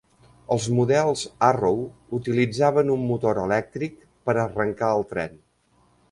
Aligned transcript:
Els 0.53 0.63
models 0.75 1.25
Arrow 1.47 1.83
utilitzaven 2.19 2.89
un 2.93 3.03
motor 3.09 3.41
elèctric 3.41 3.99
per 4.31 4.35
arrancar 4.45 4.89
el 5.01 5.05
tren. 5.13 5.37